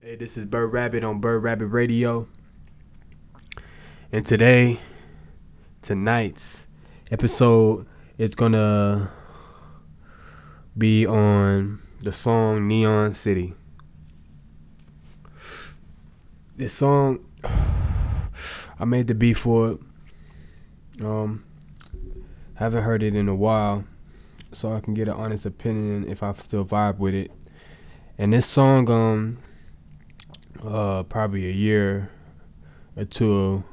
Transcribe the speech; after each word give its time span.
Hey, 0.00 0.14
this 0.14 0.36
is 0.36 0.46
Brer 0.46 0.68
Rabbit 0.68 1.02
on 1.02 1.18
Brer 1.18 1.40
Rabbit 1.40 1.66
Radio. 1.66 2.28
And 4.12 4.24
today, 4.24 4.78
tonight's 5.82 6.68
episode 7.10 7.84
is 8.16 8.36
gonna 8.36 9.10
be 10.78 11.04
on 11.04 11.80
the 12.00 12.12
song 12.12 12.68
Neon 12.68 13.12
City. 13.12 13.54
This 16.56 16.74
song, 16.74 17.18
I 18.78 18.84
made 18.84 19.08
the 19.08 19.16
beat 19.16 19.34
for 19.34 19.72
it. 19.72 19.80
Um, 21.04 21.44
haven't 22.54 22.84
heard 22.84 23.02
it 23.02 23.16
in 23.16 23.28
a 23.28 23.34
while, 23.34 23.82
so 24.52 24.72
I 24.72 24.78
can 24.78 24.94
get 24.94 25.08
an 25.08 25.14
honest 25.14 25.44
opinion 25.44 26.08
if 26.08 26.22
I 26.22 26.32
still 26.34 26.64
vibe 26.64 26.98
with 26.98 27.14
it. 27.14 27.32
And 28.16 28.32
this 28.32 28.46
song, 28.46 28.88
um, 28.88 29.38
uh, 30.64 31.02
probably 31.04 31.48
a 31.48 31.52
year 31.52 32.10
or 32.96 33.04
two 33.04 33.64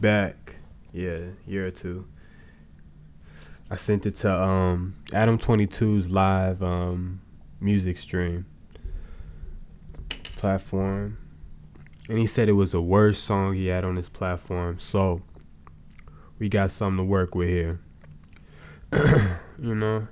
back, 0.00 0.56
yeah, 0.92 1.30
year 1.46 1.66
or 1.66 1.70
two. 1.70 2.06
I 3.70 3.76
sent 3.76 4.06
it 4.06 4.16
to 4.16 4.34
um 4.34 4.96
Adam 5.12 5.38
22's 5.38 6.10
live 6.10 6.62
um 6.62 7.20
music 7.60 7.98
stream 7.98 8.46
platform, 10.36 11.18
and 12.08 12.18
he 12.18 12.26
said 12.26 12.48
it 12.48 12.52
was 12.52 12.72
the 12.72 12.80
worst 12.80 13.24
song 13.24 13.54
he 13.54 13.66
had 13.66 13.84
on 13.84 13.96
his 13.96 14.08
platform. 14.08 14.78
So 14.78 15.22
we 16.38 16.48
got 16.48 16.70
something 16.70 16.98
to 16.98 17.04
work 17.04 17.34
with 17.34 17.48
here. 17.48 17.80
you 19.60 19.74
know, 19.74 20.08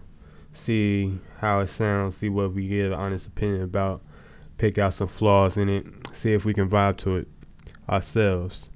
see 0.53 1.19
how 1.39 1.61
it 1.61 1.69
sounds, 1.69 2.17
see 2.17 2.29
what 2.29 2.53
we 2.53 2.69
get 2.69 2.87
an 2.87 2.93
honest 2.93 3.27
opinion 3.27 3.63
about, 3.63 4.03
pick 4.59 4.77
out 4.77 4.93
some 4.93 5.09
flaws 5.09 5.57
in 5.57 5.69
it, 5.69 5.96
see 6.17 6.33
if 6.33 6.45
we 6.45 6.55
can 6.55 6.69
vibe 6.69 6.97
to 6.99 7.17
it 7.17 7.29
ourselves. 7.89 8.71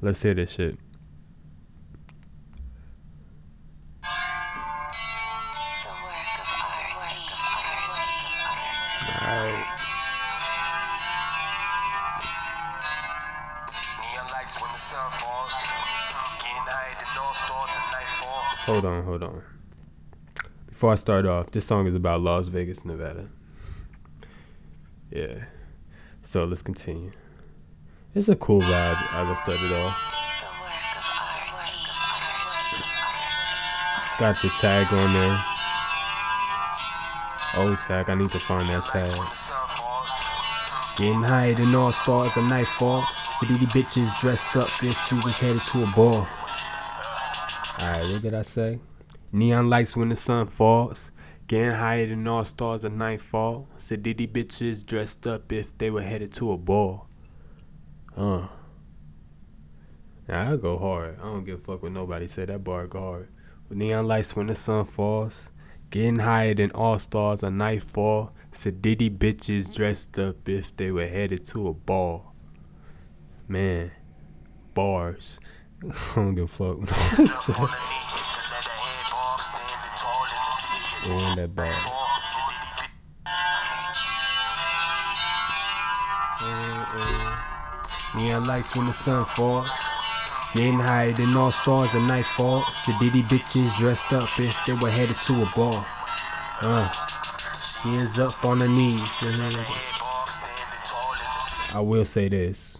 Let's 0.00 0.22
hear 0.22 0.34
this 0.34 0.52
shit. 0.52 0.78
Hold 18.68 18.84
on, 18.84 19.04
hold 19.04 19.22
on. 19.22 19.42
Before 20.68 20.92
I 20.92 20.96
start 20.96 21.24
off, 21.26 21.50
this 21.50 21.64
song 21.64 21.86
is 21.86 21.94
about 21.94 22.20
Las 22.20 22.48
Vegas, 22.48 22.84
Nevada. 22.84 23.28
Yeah. 25.10 25.46
So 26.28 26.44
let's 26.44 26.60
continue. 26.60 27.10
It's 28.14 28.28
a 28.28 28.36
cool 28.36 28.60
vibe 28.60 29.02
as 29.14 29.28
I 29.28 29.34
started 29.44 29.72
off. 29.72 29.96
The. 32.70 34.20
Got 34.20 34.42
the 34.42 34.48
tag 34.60 34.92
on 34.92 35.12
there. 35.14 35.42
Old 37.56 37.80
tag, 37.80 38.10
I 38.10 38.14
need 38.14 38.28
to 38.28 38.38
find 38.40 38.68
that 38.68 38.84
tag. 38.84 39.10
the. 39.10 41.02
Getting 41.02 41.22
higher 41.22 41.54
than 41.54 41.74
all 41.74 41.92
stars 41.92 42.36
at 42.36 42.46
nightfall. 42.46 43.06
City 43.40 43.64
bitches 43.64 44.20
dressed 44.20 44.54
up 44.54 44.68
if 44.82 44.98
she 45.06 45.14
was 45.14 45.38
headed 45.38 45.62
to 45.62 45.82
a 45.82 45.86
ball. 45.96 46.28
Alright, 47.80 48.04
what 48.12 48.20
did 48.20 48.34
I 48.34 48.42
say? 48.42 48.80
Neon 49.32 49.70
lights 49.70 49.96
when 49.96 50.10
the 50.10 50.16
sun 50.16 50.46
falls. 50.46 51.10
Getting 51.48 51.72
higher 51.72 52.06
than 52.06 52.28
all 52.28 52.44
stars 52.44 52.84
at 52.84 52.92
nightfall. 52.92 53.68
Sedity 53.78 54.30
bitches 54.30 54.84
dressed 54.84 55.26
up 55.26 55.50
if 55.50 55.76
they 55.78 55.90
were 55.90 56.02
headed 56.02 56.30
to 56.34 56.52
a 56.52 56.58
ball. 56.58 57.08
Huh. 58.14 58.48
Now 60.28 60.52
I 60.52 60.56
go 60.56 60.76
hard. 60.76 61.18
I 61.18 61.22
don't 61.22 61.44
give 61.44 61.60
a 61.60 61.62
fuck 61.62 61.82
what 61.82 61.92
nobody 61.92 62.28
said. 62.28 62.50
That 62.50 62.64
bar 62.64 62.86
go 62.86 63.00
hard. 63.00 63.28
With 63.66 63.78
neon 63.78 64.06
lights 64.06 64.36
when 64.36 64.48
the 64.48 64.54
sun 64.54 64.84
falls. 64.84 65.50
Getting 65.88 66.18
higher 66.18 66.52
than 66.52 66.70
all 66.72 66.98
stars 66.98 67.42
at 67.42 67.54
nightfall. 67.54 68.34
Sedity 68.52 69.08
bitches 69.08 69.74
dressed 69.74 70.18
up 70.18 70.46
if 70.50 70.76
they 70.76 70.90
were 70.90 71.06
headed 71.06 71.44
to 71.44 71.68
a 71.68 71.72
ball. 71.72 72.34
Man, 73.48 73.92
bars. 74.74 75.40
I 75.82 76.14
don't 76.14 76.34
give 76.34 76.60
a 76.60 76.86
fuck. 76.86 78.24
Ain't 81.06 81.36
that 81.36 81.54
bad. 81.54 81.74
Neon 88.16 88.44
lights 88.44 88.74
when 88.74 88.86
the 88.86 88.92
sun 88.92 89.24
falls. 89.24 89.70
Getting 90.54 90.78
higher 90.78 91.12
than 91.12 91.36
all 91.36 91.50
stars 91.50 91.94
at 91.94 92.02
nightfall. 92.08 92.62
Sedity 92.62 93.22
bitches 93.22 93.76
dressed 93.78 94.12
up 94.12 94.28
if 94.40 94.56
they 94.66 94.72
were 94.72 94.90
headed 94.90 95.16
to 95.16 95.42
a 95.42 95.46
ball. 95.54 95.84
Uh, 96.60 96.88
hands 97.82 98.18
up 98.18 98.44
on 98.44 98.58
the 98.58 98.68
knees. 98.68 99.00
Head 99.18 99.38
bob. 100.00 100.28
Standing 100.28 100.84
tall 100.84 101.12
in 101.12 101.18
the 101.18 101.40
city. 101.46 101.76
I 101.76 101.80
will 101.80 102.04
say 102.04 102.28
this. 102.28 102.78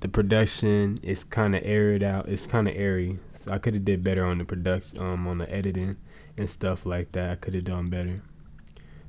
The 0.00 0.08
production 0.08 0.98
is 1.02 1.24
kind 1.24 1.54
of 1.54 1.62
aired 1.64 2.02
out. 2.02 2.28
It's 2.28 2.46
kind 2.46 2.68
of 2.68 2.74
airy. 2.76 3.18
So 3.44 3.52
I 3.52 3.58
could 3.58 3.74
have 3.74 3.84
did 3.84 4.02
better 4.02 4.24
on 4.24 4.38
the 4.38 4.44
production, 4.44 4.98
um, 4.98 5.28
on 5.28 5.38
the 5.38 5.50
editing 5.52 5.96
and 6.36 6.48
stuff 6.48 6.86
like 6.86 7.12
that. 7.12 7.30
I 7.30 7.34
could 7.36 7.54
have 7.54 7.64
done 7.64 7.86
better. 7.86 8.22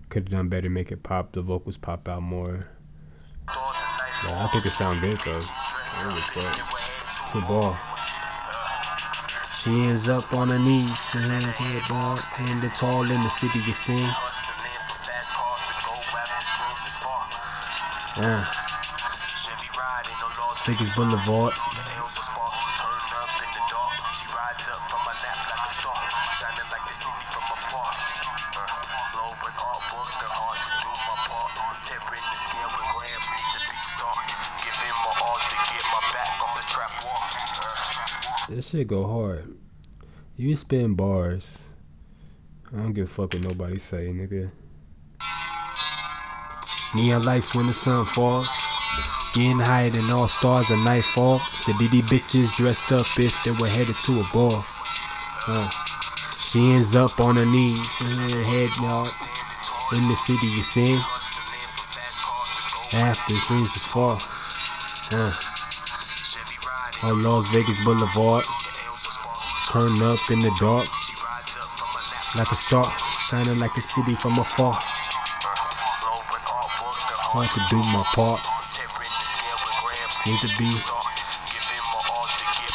Could 0.09 0.23
have 0.23 0.31
done 0.31 0.49
better. 0.49 0.69
Make 0.69 0.91
it 0.91 1.03
pop. 1.03 1.33
The 1.33 1.41
vocals 1.41 1.77
pop 1.77 2.07
out 2.07 2.21
more. 2.21 2.67
Yeah, 3.47 4.43
I 4.43 4.47
think 4.51 4.65
it 4.65 4.71
sound 4.71 5.01
good 5.01 5.19
though. 5.19 5.39
I 5.39 5.99
don't 6.01 6.09
give 6.09 6.19
a 6.19 6.41
fuck. 6.41 6.57
It's 7.25 7.35
a 7.35 7.41
ball. 7.47 7.77
She 9.57 9.71
ends 9.83 10.07
up 10.07 10.33
on 10.33 10.49
her 10.49 10.59
knees, 10.59 11.15
and 11.15 11.43
her 11.43 11.51
head 11.51 11.83
ball, 11.89 12.15
standing 12.15 12.69
tall 12.71 13.01
in 13.01 13.21
the 13.21 13.29
city 13.29 13.59
you 13.59 13.73
sing. 13.73 13.97
Hustling 13.99 14.71
for 14.87 14.95
fast 15.03 15.33
This 38.57 38.69
shit 38.69 38.87
go 38.87 39.05
hard. 39.05 39.53
You 40.35 40.55
spin 40.55 40.95
bars. 40.95 41.59
I 42.73 42.77
don't 42.77 42.93
give 42.93 43.05
a 43.05 43.07
fuck 43.07 43.31
what 43.31 43.43
nobody 43.43 43.77
say, 43.77 44.07
nigga. 44.07 44.49
Neon 46.95 47.23
lights 47.23 47.53
when 47.53 47.67
the 47.67 47.73
sun 47.73 48.05
falls. 48.05 48.49
Getting 49.35 49.59
higher 49.59 49.91
than 49.91 50.09
all 50.09 50.27
stars 50.27 50.71
at 50.71 50.83
nightfall. 50.83 51.37
Sedity 51.37 52.01
bitches 52.01 52.55
dressed 52.55 52.91
up 52.91 53.05
if 53.19 53.35
they 53.43 53.51
were 53.51 53.67
headed 53.67 53.95
to 54.05 54.21
a 54.21 54.27
ball. 54.33 54.65
Uh, 55.47 55.69
she 56.39 56.71
ends 56.71 56.95
up 56.95 57.19
on 57.19 57.35
her 57.35 57.45
knees, 57.45 57.79
her 57.99 58.43
head 58.43 58.71
nod. 58.81 59.07
In 59.95 60.01
the 60.01 60.15
city 60.15 60.47
you 60.47 60.63
go 60.63 60.97
After 62.97 63.35
dreams 63.47 63.75
is 63.75 63.83
far. 63.83 64.17
Uh, 65.11 65.31
riding 65.31 65.56
on 67.03 67.21
Las 67.21 67.49
Vegas 67.49 67.83
Boulevard. 67.83 68.45
Turn 69.71 70.01
up 70.01 70.19
in 70.31 70.39
the 70.39 70.51
dark. 70.59 70.87
like 72.35 72.51
a 72.51 72.55
star, 72.55 72.91
shining 73.29 73.59
like 73.59 73.75
a 73.77 73.81
city 73.81 74.15
from 74.15 74.37
afar. 74.39 74.73
Hard 77.29 77.49
to 77.49 77.61
do 77.69 77.77
my 77.91 78.03
part, 78.15 78.41
need 80.25 80.39
to 80.39 80.47
be 80.57 80.69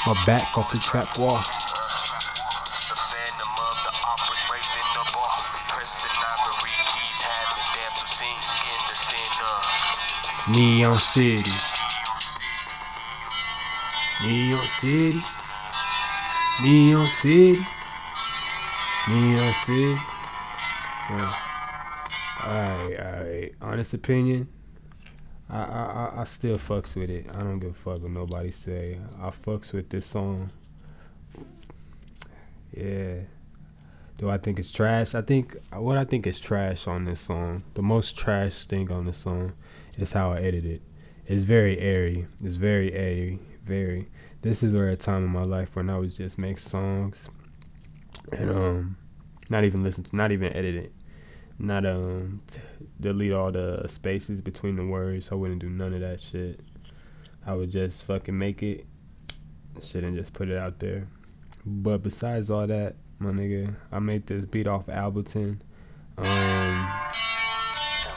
my 0.06 0.14
back 0.26 0.58
off 0.58 0.70
the 0.70 0.78
trap 0.78 1.18
wall. 1.18 1.38
The 1.38 2.96
phantom 2.96 3.52
Neon 14.22 14.58
City, 14.64 15.20
Neon 16.62 17.06
City, 17.06 17.66
City. 19.64 19.96
Yeah. 21.10 21.34
Alright, 22.44 23.00
alright. 23.00 23.54
Honest 23.60 23.94
opinion, 23.94 24.48
I, 25.50 25.58
I 25.58 26.20
I 26.20 26.24
still 26.24 26.56
fucks 26.56 26.94
with 26.94 27.10
it. 27.10 27.26
I 27.34 27.42
don't 27.42 27.58
give 27.58 27.70
a 27.70 27.74
fuck 27.74 28.02
what 28.02 28.10
nobody 28.10 28.50
say. 28.52 28.98
I 29.20 29.30
fucks 29.30 29.72
with 29.72 29.88
this 29.88 30.06
song. 30.06 30.50
Yeah. 32.72 33.14
Do 34.18 34.30
I 34.30 34.38
think 34.38 34.58
it's 34.60 34.70
trash? 34.70 35.14
I 35.16 35.22
think 35.22 35.56
what 35.72 35.98
I 35.98 36.04
think 36.04 36.26
is 36.28 36.38
trash 36.38 36.86
on 36.86 37.04
this 37.06 37.20
song. 37.20 37.64
The 37.74 37.82
most 37.82 38.16
trash 38.16 38.66
thing 38.66 38.90
on 38.92 39.06
this 39.06 39.18
song 39.18 39.54
is 39.98 40.12
how 40.12 40.32
I 40.32 40.38
edit 40.40 40.64
it. 40.64 40.82
It's 41.26 41.44
very 41.44 41.78
airy. 41.78 42.26
It's 42.42 42.56
very 42.56 42.92
airy. 42.92 43.40
Very. 43.64 44.08
This 44.42 44.62
is 44.62 44.74
where 44.74 44.88
a 44.88 44.96
time 44.96 45.24
in 45.24 45.30
my 45.30 45.42
life 45.42 45.76
when 45.76 45.88
I 45.88 45.98
was 45.98 46.16
just 46.16 46.36
make 46.36 46.58
songs 46.58 47.28
and 48.32 48.50
um, 48.50 48.96
not 49.48 49.64
even 49.64 49.82
listen 49.82 50.04
to, 50.04 50.16
not 50.16 50.32
even 50.32 50.52
edit 50.52 50.74
it, 50.74 50.92
not 51.58 51.86
um, 51.86 52.42
t- 52.46 52.60
delete 53.00 53.32
all 53.32 53.52
the 53.52 53.86
spaces 53.88 54.40
between 54.40 54.76
the 54.76 54.84
words. 54.84 55.28
I 55.30 55.36
wouldn't 55.36 55.60
do 55.60 55.70
none 55.70 55.94
of 55.94 56.00
that 56.00 56.20
shit. 56.20 56.60
I 57.46 57.54
would 57.54 57.70
just 57.70 58.02
fucking 58.04 58.36
make 58.36 58.62
it, 58.62 58.86
shit, 59.80 60.04
and 60.04 60.16
just 60.16 60.32
put 60.32 60.48
it 60.48 60.58
out 60.58 60.80
there. 60.80 61.08
But 61.64 62.02
besides 62.02 62.50
all 62.50 62.66
that, 62.66 62.96
my 63.18 63.30
nigga, 63.30 63.76
I 63.90 64.00
made 64.00 64.26
this 64.26 64.44
beat 64.44 64.66
off 64.66 64.86
Ableton. 64.86 65.60
Um, 66.18 66.92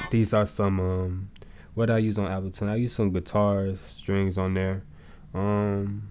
these 0.09 0.33
are 0.33 0.45
some 0.45 0.79
um, 0.79 1.29
what 1.75 1.89
I 1.89 1.99
use 1.99 2.17
on 2.17 2.29
Ableton. 2.29 2.69
I 2.69 2.75
use 2.75 2.93
some 2.93 3.11
guitars, 3.11 3.79
strings 3.79 4.37
on 4.37 4.53
there. 4.55 4.83
Um, 5.35 6.03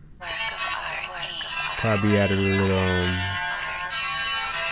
probably 1.79 2.19
added 2.19 2.37
a 2.37 2.41
little 2.41 2.79
um, 2.79 3.19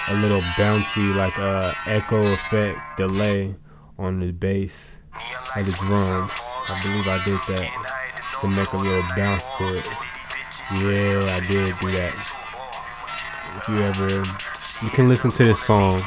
a 0.08 0.14
little 0.20 0.40
bouncy 0.58 1.14
like 1.16 1.38
uh 1.38 1.72
echo 1.86 2.20
effect 2.34 2.78
delay 2.98 3.54
on 3.98 4.20
the 4.20 4.30
bass 4.30 4.96
of 5.56 5.64
the 5.64 5.72
drums. 5.72 6.32
I 6.68 6.80
believe 6.82 7.08
I 7.08 7.24
did 7.24 7.38
that 7.48 8.38
to 8.40 8.48
make 8.48 8.72
a 8.72 8.76
little 8.76 9.02
bounce 9.16 9.42
to 9.56 9.64
it. 9.74 9.86
Yeah, 10.82 11.34
I 11.34 11.40
did 11.46 11.74
do 11.80 11.90
that. 11.92 12.14
If 13.56 13.68
you 13.68 13.78
ever, 13.78 14.22
you 14.84 14.90
can 14.90 15.08
listen 15.08 15.30
to 15.30 15.44
this 15.44 15.62
song 15.62 16.02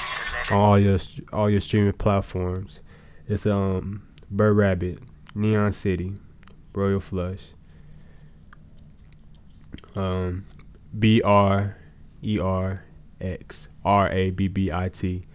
on 0.51 0.57
all 0.57 0.77
your 0.80 1.00
all 1.33 1.50
your 1.50 1.62
streaming 1.62 1.94
platforms. 1.94 2.81
It's 3.27 3.48
um 3.48 4.03
Brer 4.30 4.53
Rabbit, 4.53 5.00
Neon 5.33 5.71
City, 5.71 6.13
Royal 6.75 7.00
Flush. 7.00 7.55
Um, 9.95 10.45
B 10.97 11.21
R 11.24 11.77
E 12.24 12.39
R 12.39 12.83
X 13.21 13.69
R 13.83 14.09
A 14.09 14.31
B 14.31 14.47
B 14.47 14.71
I 14.71 14.89
T. 14.89 15.25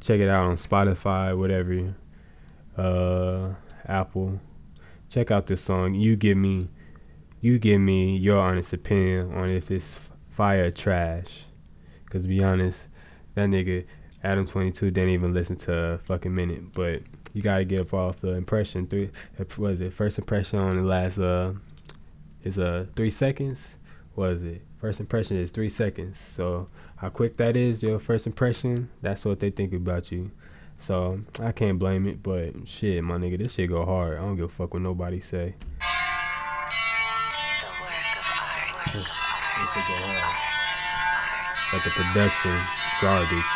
Check 0.00 0.20
it 0.20 0.28
out 0.28 0.46
on 0.46 0.56
Spotify, 0.56 1.36
whatever. 1.36 1.94
Uh, 2.76 3.54
Apple. 3.86 4.40
Check 5.08 5.30
out 5.30 5.46
this 5.46 5.60
song. 5.60 5.94
You 5.94 6.16
give 6.16 6.36
me, 6.36 6.68
you 7.40 7.58
give 7.58 7.80
me 7.80 8.16
your 8.16 8.38
honest 8.38 8.72
opinion 8.72 9.32
on 9.32 9.48
if 9.48 9.70
it's 9.70 10.00
fire 10.30 10.64
or 10.64 10.70
trash. 10.70 11.44
Cause 12.10 12.22
to 12.22 12.28
be 12.28 12.42
honest, 12.42 12.88
that 13.34 13.48
nigga 13.48 13.86
Adam 14.22 14.46
Twenty 14.46 14.70
Two 14.70 14.90
didn't 14.90 15.10
even 15.10 15.32
listen 15.32 15.56
to 15.56 15.74
a 15.74 15.98
fucking 15.98 16.34
minute. 16.34 16.72
But 16.72 17.02
you 17.32 17.42
gotta 17.42 17.64
get 17.64 17.92
off 17.92 18.16
the 18.16 18.30
impression. 18.30 18.86
Three, 18.86 19.10
was 19.56 19.80
it 19.80 19.92
first 19.92 20.18
impression 20.18 20.58
on 20.58 20.76
the 20.76 20.82
last 20.82 21.18
uh, 21.18 21.52
is 22.42 22.58
uh 22.58 22.86
three 22.94 23.10
seconds. 23.10 23.76
Was 24.16 24.42
it 24.42 24.62
first 24.84 25.00
impression 25.00 25.38
is 25.38 25.50
three 25.50 25.70
seconds. 25.70 26.18
So 26.18 26.66
how 26.96 27.08
quick 27.08 27.38
that 27.38 27.56
is, 27.56 27.82
your 27.82 27.98
first 27.98 28.26
impression. 28.26 28.90
That's 29.00 29.24
what 29.24 29.40
they 29.40 29.48
think 29.50 29.72
about 29.72 30.12
you. 30.12 30.30
So 30.76 31.20
I 31.40 31.52
can't 31.52 31.78
blame 31.78 32.06
it. 32.06 32.22
But 32.22 32.68
shit, 32.68 33.02
my 33.02 33.16
nigga, 33.16 33.38
this 33.38 33.54
shit 33.54 33.70
go 33.70 33.86
hard. 33.86 34.18
I 34.18 34.20
don't 34.20 34.36
give 34.36 34.44
a 34.44 34.48
fuck 34.48 34.74
what 34.74 34.82
nobody 34.82 35.20
say. 35.20 35.54
the 35.54 35.88
work 37.80 37.94
of 38.18 38.28
art. 38.38 38.94
Of. 38.94 39.06
But 41.72 41.82
the 41.82 41.90
production, 41.90 42.60
garbage. 43.00 43.50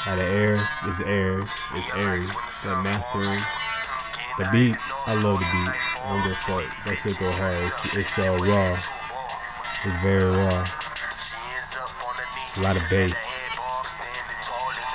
How 0.00 0.16
the 0.16 0.24
air 0.24 0.52
is 0.88 1.00
air, 1.02 1.36
it's 1.74 1.88
airy. 1.94 2.24
The 2.64 2.82
mastering, 2.82 3.38
the 4.38 4.48
beat, 4.50 4.76
I 5.06 5.14
love 5.20 5.38
the 5.38 5.44
beat. 5.44 5.68
I 6.00 6.08
don't 6.08 6.22
give 6.22 6.32
a 6.32 6.36
fuck. 6.36 6.84
That 6.86 6.96
shit 6.96 7.18
go 7.18 7.30
hard. 7.32 7.54
It's, 7.54 7.96
it's 7.96 8.18
uh, 8.18 8.38
raw. 8.40 8.99
It's 9.82 10.02
very 10.02 10.24
raw. 10.24 10.66
A 12.56 12.60
lot 12.60 12.76
of 12.76 12.84
bass. 12.90 13.14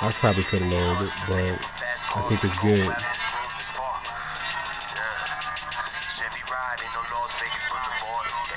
I 0.00 0.12
probably 0.12 0.44
could 0.44 0.62
have 0.62 0.72
lowered 0.72 1.04
it, 1.04 1.12
but 1.26 1.50
I 2.14 2.22
think 2.28 2.44
it's 2.44 2.58
good. 2.60 2.94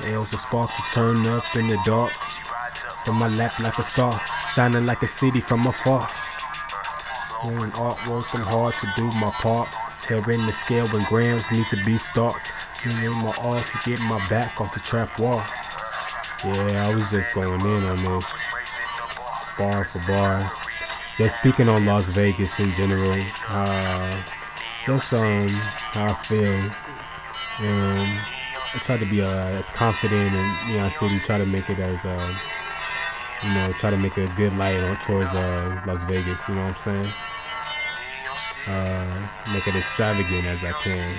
It 0.08 0.18
was 0.18 0.34
a 0.34 0.38
spark 0.38 0.70
to 0.70 0.82
turn 0.94 1.26
up 1.26 1.56
in 1.56 1.68
the 1.68 1.80
dark. 1.84 2.12
From 3.06 3.16
my 3.16 3.28
lap 3.30 3.60
like 3.60 3.80
a 3.80 3.84
star, 3.84 4.22
shining 4.54 4.86
like 4.86 5.02
a 5.02 5.08
city 5.08 5.42
from 5.42 5.66
afar. 5.66 6.08
Doing 7.44 7.72
art, 7.74 8.08
working 8.08 8.42
hard 8.42 8.76
to 8.76 8.88
do 8.96 9.06
my 9.20 9.32
part. 9.42 9.70
Tearing 10.00 10.46
the 10.46 10.54
scale 10.54 10.86
when 10.90 11.04
grams 11.06 11.50
need 11.52 11.66
to 11.68 11.84
be 11.86 11.98
stalked. 11.98 12.52
Doing 12.84 13.18
my 13.24 13.34
art 13.42 13.64
to 13.64 13.90
get 13.90 14.00
my 14.02 14.24
back 14.28 14.62
off 14.62 14.74
the 14.76 14.80
trap 14.80 15.20
wall. 15.20 15.44
Yeah, 16.46 16.88
I 16.88 16.96
was 16.96 17.10
just 17.12 17.34
going 17.34 17.60
in 17.60 17.84
on 17.84 17.98
this, 17.98 18.34
bar 19.58 19.84
for 19.84 20.08
bar. 20.08 20.42
Just 21.18 21.38
speaking 21.40 21.68
on 21.68 21.84
Las 21.84 22.06
Vegas 22.06 22.58
in 22.62 22.72
general. 22.72 23.20
Uh, 23.50 24.22
just 24.86 25.12
um 25.12 25.50
how 25.92 26.06
I 26.06 26.14
feel. 26.14 26.56
Um, 27.60 28.20
I 28.56 28.78
try 28.86 28.96
to 28.96 29.06
be 29.06 29.22
uh, 29.22 29.50
as 29.60 29.70
confident 29.72 30.34
in 30.34 30.72
Neon 30.72 30.90
City. 30.92 31.20
Try 31.20 31.40
to 31.40 31.46
make 31.46 31.70
it 31.70 31.80
as 31.80 32.06
uh, 32.06 32.34
you 33.44 33.54
know, 33.54 33.74
try 33.74 33.90
to 33.90 33.98
make 33.98 34.16
a 34.16 34.28
good 34.38 34.56
light 34.56 34.80
on 34.80 34.96
towards 35.00 35.28
uh, 35.28 35.82
Las 35.86 36.02
Vegas. 36.06 36.48
You 36.48 36.56
know 36.56 36.68
what 36.68 36.88
I'm 36.88 37.04
saying? 37.04 37.14
Uh, 38.66 39.28
make 39.52 39.68
it 39.68 39.76
extravagant 39.76 40.46
as 40.46 40.64
I 40.64 40.72
can. 40.84 41.16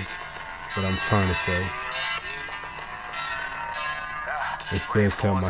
What 0.73 0.87
I'm 0.87 0.97
trying 0.97 1.27
to 1.27 1.35
say. 1.35 1.67
And 4.71 4.79
still 4.79 5.11
tell 5.11 5.35
my. 5.35 5.41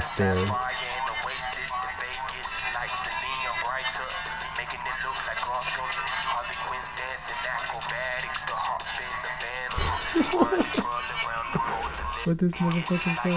What 12.24 12.38
this 12.38 12.54
motherfucker 12.54 13.16
say? 13.24 13.32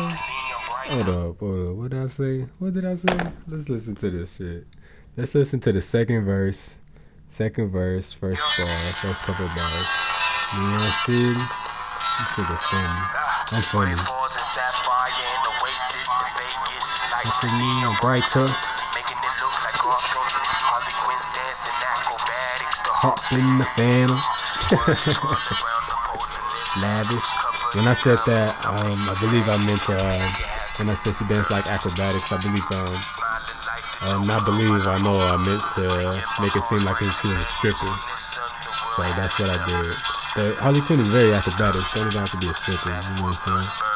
Hold 0.95 1.09
up, 1.09 1.39
hold 1.39 1.69
up. 1.69 1.77
What 1.77 1.91
did 1.91 2.01
I 2.01 2.07
say? 2.07 2.47
What 2.59 2.73
did 2.73 2.85
I 2.85 2.95
say? 2.95 3.19
Let's 3.47 3.69
listen 3.69 3.95
to 3.95 4.11
this 4.11 4.37
shit. 4.37 4.67
Let's 5.17 5.35
listen 5.35 5.61
to 5.61 5.73
the 5.73 5.81
second 5.81 6.25
verse. 6.25 6.77
Second 7.29 7.71
verse, 7.71 8.13
first 8.13 8.43
bar, 8.59 8.93
first 9.03 9.23
couple 9.23 9.47
bars. 9.49 9.87
Neon 10.55 10.81
City. 11.05 11.23
You 11.25 12.25
figure 12.37 12.57
funny. 12.57 12.89
I'm 13.53 13.63
funny. 13.63 14.24
It's 17.25 17.43
a 17.43 17.47
neon 17.57 17.97
brighter. 18.01 18.47
Hop 23.01 23.19
in 23.33 23.59
the 23.59 23.65
phantom. 23.77 24.17
Lavish. 26.85 27.29
When 27.77 27.87
I 27.89 27.95
said 27.95 28.19
that, 28.29 28.53
um, 28.69 28.93
I 29.09 29.15
believe 29.25 29.49
I 29.49 29.57
meant 29.65 29.81
to, 29.89 29.97
uh, 29.97 30.29
when 30.77 30.91
I 30.91 30.95
said 31.01 31.17
she 31.17 31.25
danced 31.33 31.51
like 31.51 31.67
acrobatics, 31.67 32.31
I 32.33 32.37
believe, 32.45 32.69
um, 32.77 32.93
um, 34.09 34.21
not 34.29 34.45
believe, 34.45 34.85
I 34.85 34.99
know 35.01 35.17
I 35.17 35.37
meant 35.41 35.65
to 35.81 36.21
make 36.45 36.53
it 36.55 36.65
seem 36.69 36.85
like 36.85 36.99
she 37.01 37.09
was 37.09 37.41
a 37.41 37.49
stripper. 37.57 37.89
So 38.97 39.01
that's 39.17 39.39
what 39.41 39.49
I 39.49 39.65
did. 39.65 39.97
But 40.37 40.57
Harley 40.61 40.83
Quinn 40.83 41.01
is 41.01 41.09
very 41.09 41.33
acrobatic. 41.33 41.81
Don't 41.95 42.09
even 42.09 42.21
have 42.21 42.31
to 42.33 42.37
be 42.37 42.49
a 42.49 42.55
stripper. 42.55 42.91
You 42.91 42.97
know 43.17 43.23
what 43.33 43.41
I'm 43.49 43.63
saying? 43.65 43.94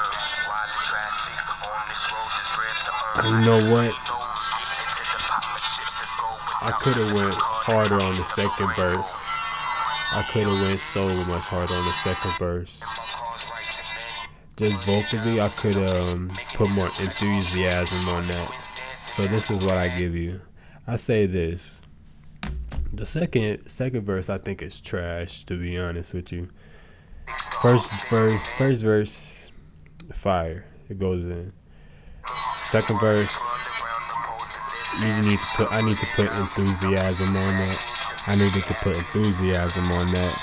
You 3.29 3.41
know 3.45 3.73
what? 3.73 3.95
I 6.61 6.73
could 6.81 6.95
have 6.95 7.13
went 7.13 7.35
harder 7.35 8.03
on 8.03 8.15
the 8.15 8.25
second 8.25 8.75
verse. 8.75 9.05
I 10.13 10.27
could 10.33 10.45
have 10.45 10.61
went 10.63 10.81
so 10.81 11.09
much 11.25 11.43
harder 11.43 11.75
on 11.75 11.85
the 11.85 11.93
second 12.03 12.33
verse. 12.39 12.81
Just 14.57 14.85
vocally, 14.85 15.41
I 15.41 15.49
could 15.51 15.77
um 15.77 16.31
put 16.55 16.71
more 16.71 16.87
enthusiasm 16.87 18.09
on 18.09 18.27
that. 18.29 18.51
So 18.95 19.25
this 19.25 19.51
is 19.51 19.65
what 19.65 19.77
I 19.77 19.89
give 19.89 20.15
you. 20.15 20.41
I 20.87 20.97
say 20.97 21.27
this. 21.27 21.83
The 22.93 23.05
second 23.05 23.69
second 23.69 24.05
verse 24.05 24.31
I 24.31 24.39
think 24.39 24.63
is 24.63 24.81
trash 24.81 25.45
to 25.45 25.59
be 25.59 25.79
honest 25.79 26.15
with 26.15 26.33
you. 26.33 26.49
First 27.61 27.91
verse 28.09 28.49
first 28.59 28.83
verse 28.83 29.53
fire. 30.15 30.65
It 30.89 30.99
goes 30.99 31.23
in. 31.23 31.53
Second 32.71 33.01
verse 33.01 33.35
you 35.01 35.07
need 35.23 35.39
to 35.39 35.47
put 35.57 35.73
I 35.73 35.81
need 35.81 35.97
to 35.97 36.07
put 36.07 36.27
enthusiasm 36.27 37.29
on 37.29 37.57
that. 37.57 38.23
I 38.27 38.35
needed 38.35 38.65
to 38.65 38.75
put 38.75 38.97
enthusiasm 38.97 39.85
on 39.93 40.11
that. 40.13 40.35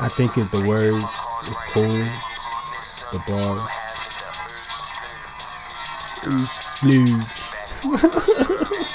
I 0.00 0.08
think 0.08 0.38
if 0.38 0.50
the 0.50 0.66
words 0.66 0.96
is 0.96 1.56
cool, 1.68 2.04
the 3.12 3.18
like 3.28 3.68
casinos. 6.22 7.24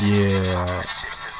Yeah, 0.00 0.82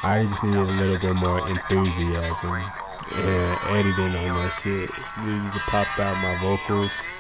I 0.03 0.25
just 0.25 0.43
need 0.43 0.57
a 0.57 0.63
little 0.63 0.99
bit 0.99 1.15
more 1.23 1.39
enthusiasm 1.49 2.88
and 3.13 3.59
editing 3.71 4.17
on 4.17 4.35
that 4.39 4.59
shit. 4.63 4.91
Needed 5.25 5.53
to 5.53 5.59
pop 5.67 5.99
out 5.99 6.15
my 6.23 6.37
vocals, 6.41 7.13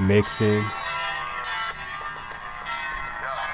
mixing. 0.00 0.62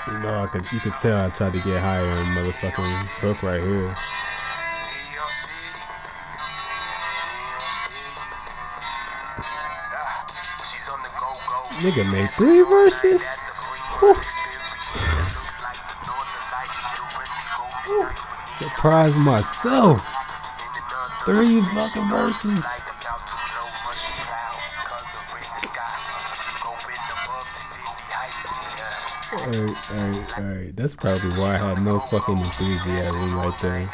You 0.09 0.19
know, 0.19 0.43
I 0.43 0.47
could 0.51 0.71
you 0.73 0.81
could 0.81 0.95
tell 0.95 1.25
I 1.25 1.31
tried 1.31 1.55
to 1.55 1.61
get 1.61 1.81
higher 1.81 2.09
on 2.09 2.15
motherfucking 2.35 3.07
hook 3.21 3.43
right 3.43 3.62
here. 3.62 3.95
Nigga 11.83 12.12
made 12.12 12.29
three 12.31 12.62
verses. 12.62 13.23
Surprised 18.57 19.17
myself. 19.19 20.12
Three 21.25 21.61
fucking 21.61 22.09
verses. 22.11 22.64
Alright, 29.33 29.91
alright, 29.93 30.38
alright. 30.38 30.76
That's 30.76 30.97
probably 30.97 31.31
why 31.38 31.55
I 31.55 31.59
had 31.59 31.85
no 31.85 32.00
fucking 32.00 32.38
enthusiasm 32.38 33.37
right 33.37 33.55
there. 33.62 33.88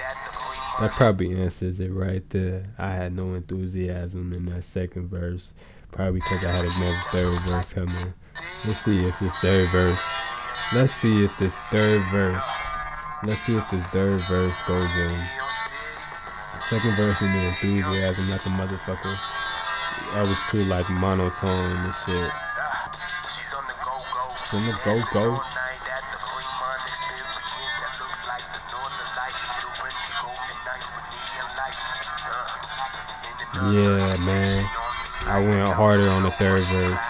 That 0.80 0.92
probably 0.92 1.38
answers 1.38 1.80
it 1.80 1.92
right 1.92 2.28
there. 2.30 2.70
I 2.78 2.92
had 2.92 3.14
no 3.14 3.34
enthusiasm 3.34 4.32
in 4.32 4.46
that 4.46 4.64
second 4.64 5.08
verse. 5.08 5.52
Probably 5.92 6.20
because 6.20 6.44
I 6.44 6.50
had 6.50 6.64
another 6.64 7.02
third 7.10 7.40
verse 7.42 7.72
coming. 7.74 8.14
Let's 8.64 8.80
see 8.80 9.04
if 9.04 9.18
this 9.18 9.36
third 9.36 9.68
verse. 9.68 10.02
Let's 10.74 10.92
see 10.92 11.24
if 11.24 11.36
this 11.38 11.54
third 11.70 12.02
verse. 12.10 12.44
Let's 13.22 13.40
see 13.40 13.56
if 13.56 13.68
this 13.70 13.84
third 13.86 14.20
verse 14.22 14.56
goes 14.66 14.96
in. 14.96 15.37
Second 16.68 16.96
verse 16.96 17.22
in 17.22 17.32
the 17.32 17.46
enthusiasm 17.48 18.28
like 18.28 18.44
a 18.44 18.50
motherfucker. 18.50 19.16
I 20.12 20.20
was 20.20 20.36
too 20.50 20.64
like 20.64 20.88
monotone 20.90 21.48
and 21.48 21.94
shit. 22.04 22.30
She's 23.32 23.54
on 23.56 23.64
the 23.64 23.72
go-go. 23.80 24.36
Go-go. 24.84 25.32
All 25.32 25.48
night 25.56 25.80
at 25.88 26.04
the 26.12 26.20
Fremont 26.20 26.84
experience 26.84 27.40
that 27.80 27.96
looks 27.96 28.20
like 28.28 28.44
the 28.52 28.60
northern 28.68 29.08
lights. 29.16 29.48
Doing 29.64 29.96
these 29.96 30.12
golden 30.20 30.60
nights 30.68 30.92
with 30.92 31.08
neon 31.08 31.48
lights. 31.56 31.88
Uh, 32.28 32.52
the 33.40 33.72
Yeah, 33.72 34.28
man. 34.28 34.60
I 35.24 35.40
went 35.40 35.68
harder 35.72 36.10
on 36.10 36.22
the 36.24 36.30
third 36.32 36.60
verse. 36.68 37.00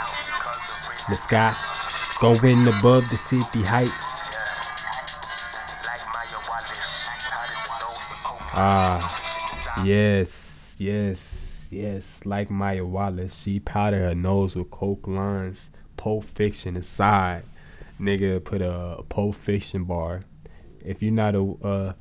The 1.09 1.15
sky 1.17 1.51
going 2.21 2.63
above 2.69 3.11
the 3.11 3.17
city 3.17 3.63
heights. 3.63 4.07
like 5.83 6.03
Mia 6.15 6.39
Wallace. 6.47 7.11
How 7.11 7.43
does 7.43 7.59
it 7.59 7.75
know 7.75 7.91
the 7.91 8.23
coke? 8.23 8.55
Ah, 8.55 9.18
yes, 9.85 10.77
yes, 10.79 11.69
yes. 11.71 12.25
Like 12.25 12.51
Mia 12.51 12.85
Wallace, 12.85 13.43
she 13.43 13.61
powdered 13.61 14.01
her 14.01 14.15
nose 14.15 14.57
with 14.57 14.71
coke 14.71 15.07
lines. 15.07 15.71
Pulp 15.97 16.25
Fiction 16.25 16.77
aside, 16.77 17.43
nigga 18.01 18.43
put 18.43 18.63
a 18.63 19.03
Pulp 19.09 19.35
Fiction 19.35 19.85
bar. 19.85 20.23
If 20.85 21.03
you're 21.03 21.13
not 21.13 21.35
a, 21.35 21.43
uh, 21.43 21.93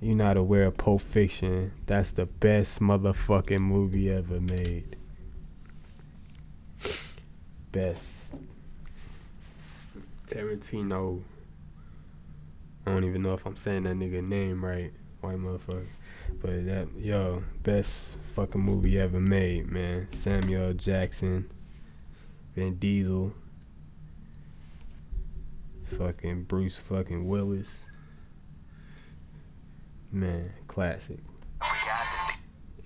you're 0.00 0.14
not 0.14 0.36
aware 0.36 0.64
of 0.66 0.76
Pulp 0.76 1.00
Fiction, 1.00 1.72
that's 1.86 2.12
the 2.12 2.26
best 2.26 2.80
motherfucking 2.80 3.60
movie 3.60 4.10
ever 4.10 4.40
made. 4.40 4.96
Best. 7.72 8.34
Tarantino. 10.26 11.22
I 12.86 12.90
don't 12.92 13.04
even 13.04 13.22
know 13.22 13.34
if 13.34 13.46
I'm 13.46 13.56
saying 13.56 13.84
that 13.84 13.96
nigga 13.96 14.22
name 14.26 14.64
right, 14.64 14.92
white 15.26 15.38
motherfucker. 15.38 15.86
But 16.40 16.66
that 16.66 16.88
yo, 16.98 17.42
best 17.62 18.18
fucking 18.34 18.60
movie 18.60 18.98
ever 18.98 19.20
made, 19.20 19.70
man. 19.70 20.08
Samuel 20.12 20.72
Jackson, 20.74 21.50
Vin 22.54 22.76
Diesel, 22.76 23.32
fucking 25.84 26.44
Bruce 26.44 26.78
fucking 26.78 27.26
Willis. 27.26 27.84
Man, 30.12 30.52
classic. 30.68 31.18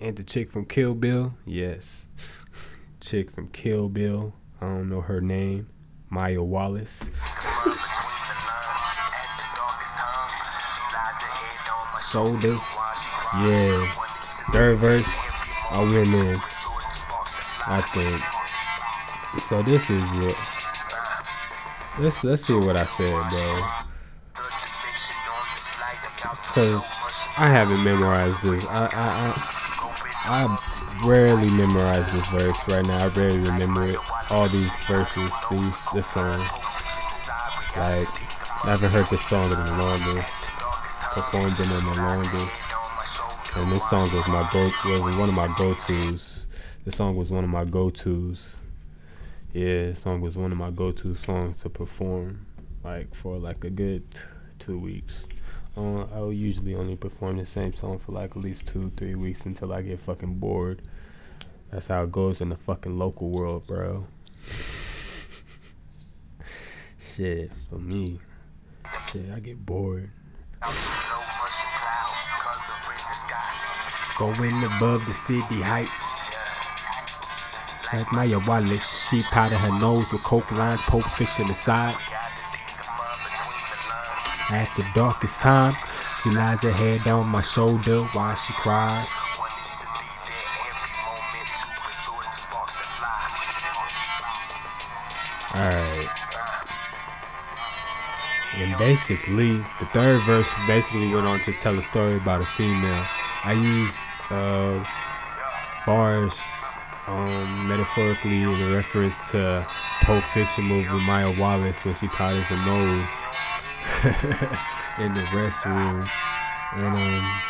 And 0.00 0.16
the 0.16 0.24
chick 0.24 0.48
from 0.48 0.64
Kill 0.64 0.94
Bill, 0.94 1.34
yes. 1.44 2.06
chick 3.00 3.30
from 3.30 3.48
Kill 3.48 3.90
Bill, 3.90 4.32
I 4.60 4.66
don't 4.66 4.88
know 4.88 5.02
her 5.02 5.20
name. 5.20 5.68
Mia 6.10 6.42
Wallace. 6.42 7.04
Shoulders. 12.10 12.60
Yeah. 13.46 13.92
Third 14.52 14.78
verse, 14.78 15.06
I 15.70 15.78
went 15.80 16.08
in. 16.08 16.36
I 17.66 17.80
think. 17.94 19.42
So 19.44 19.62
this 19.62 19.88
is 19.90 20.02
it. 20.18 20.36
Let's 22.00 22.24
let's 22.24 22.44
see 22.44 22.54
what 22.54 22.76
I 22.76 22.84
said, 22.84 23.12
bro. 23.12 23.62
Cause 26.50 26.82
I 27.38 27.46
haven't 27.48 27.84
memorized 27.84 28.42
this. 28.42 28.64
I 28.66 28.86
I 28.86 29.06
I, 30.26 30.46
I 30.46 31.06
rarely 31.06 31.50
memorize 31.50 32.12
this 32.12 32.26
verse 32.28 32.58
right 32.66 32.84
now. 32.84 33.06
I 33.06 33.08
barely 33.10 33.38
remember 33.38 33.84
it. 33.84 33.96
All 34.30 34.48
these 34.48 34.70
verses, 34.86 35.30
these 35.48 35.86
this 35.92 36.06
song. 36.10 36.40
Like 37.76 38.08
I 38.64 38.70
haven't 38.70 38.92
heard 38.92 39.06
this 39.06 39.24
song 39.26 39.44
in 39.44 39.64
the 39.64 39.76
longest. 39.78 40.39
Performed 41.10 41.52
it 41.52 41.60
in 41.60 41.68
the 41.68 41.94
longest. 41.96 42.60
And 43.56 43.72
this 43.72 43.90
song 43.90 44.08
was 44.12 44.28
my 44.28 44.48
go 44.52 44.70
was 45.02 45.16
one 45.16 45.28
of 45.28 45.34
my 45.34 45.52
go 45.58 45.74
tos. 45.74 46.46
This 46.84 46.96
song 46.96 47.16
was 47.16 47.32
one 47.32 47.42
of 47.42 47.50
my 47.50 47.64
go 47.64 47.90
tos. 47.90 48.58
Yeah, 49.52 49.86
this 49.88 49.98
song 49.98 50.20
was 50.20 50.38
one 50.38 50.52
of 50.52 50.58
my 50.58 50.70
go 50.70 50.92
to 50.92 51.12
songs 51.16 51.62
to 51.62 51.68
perform, 51.68 52.46
like 52.84 53.12
for 53.12 53.38
like 53.38 53.64
a 53.64 53.70
good 53.70 54.08
t- 54.14 54.20
two 54.60 54.78
weeks. 54.78 55.26
Uh, 55.76 56.02
I 56.04 56.20
will 56.20 56.32
usually 56.32 56.76
only 56.76 56.94
perform 56.94 57.38
the 57.38 57.46
same 57.46 57.72
song 57.72 57.98
for 57.98 58.12
like 58.12 58.30
at 58.30 58.36
least 58.36 58.68
two, 58.68 58.92
three 58.96 59.16
weeks 59.16 59.44
until 59.44 59.72
I 59.72 59.82
get 59.82 59.98
fucking 59.98 60.34
bored. 60.38 60.82
That's 61.72 61.88
how 61.88 62.04
it 62.04 62.12
goes 62.12 62.40
in 62.40 62.50
the 62.50 62.56
fucking 62.56 62.96
local 62.96 63.30
world, 63.30 63.66
bro. 63.66 64.06
Shit, 67.00 67.50
for 67.68 67.80
me, 67.80 68.20
shit, 69.08 69.28
I 69.34 69.40
get 69.40 69.66
bored. 69.66 70.10
Going 74.20 74.62
above 74.76 75.06
the 75.06 75.14
city 75.14 75.62
heights. 75.62 76.34
Like 77.90 78.12
Mia 78.12 78.38
Wallace, 78.46 79.08
she 79.08 79.22
powdered 79.22 79.56
her 79.56 79.80
nose 79.80 80.12
with 80.12 80.22
coke 80.24 80.52
lines, 80.52 80.82
Pulp 80.82 81.04
Fiction 81.04 81.48
aside. 81.48 81.94
At 84.50 84.68
the 84.76 84.84
darkest 84.94 85.40
time, 85.40 85.72
she 86.22 86.30
lies 86.32 86.60
her 86.60 86.70
head 86.70 87.08
on 87.08 87.30
my 87.30 87.40
shoulder 87.40 88.00
while 88.12 88.34
she 88.34 88.52
cries. 88.52 89.08
Alright. 95.56 96.08
And 98.56 98.76
basically, 98.76 99.56
the 99.78 99.86
third 99.94 100.20
verse 100.24 100.52
basically 100.66 101.14
went 101.14 101.26
on 101.26 101.38
to 101.40 101.52
tell 101.54 101.78
a 101.78 101.82
story 101.82 102.16
about 102.16 102.42
a 102.42 102.44
female. 102.44 103.02
I 103.42 103.52
use 103.52 104.09
uh, 104.30 104.84
bars 105.86 106.40
um, 107.06 107.68
metaphorically 107.68 108.42
in 108.42 108.74
reference 108.74 109.18
to 109.30 109.66
Pulp 110.02 110.22
Fiction 110.24 110.64
movie 110.64 110.88
Mia 111.06 111.34
Wallace 111.38 111.84
when 111.84 111.94
she 111.94 112.06
powders 112.08 112.46
her 112.46 112.56
nose 112.56 113.10
in 114.98 115.12
the 115.14 115.20
restroom. 115.32 116.08
And 116.72 116.86
um, 116.86 117.40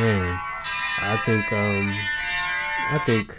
man, 0.00 0.38
I 1.00 1.16
think 1.24 1.52
um, 1.52 1.94
I 2.90 2.98
think 3.04 3.38